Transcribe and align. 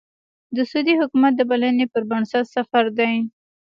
د 0.55 0.57
سعودي 0.69 0.93
حکومت 1.01 1.33
د 1.35 1.41
بلنې 1.49 1.85
پر 1.93 2.03
بنسټ 2.09 2.45
سفر 2.55 2.85
دی. 2.99 3.13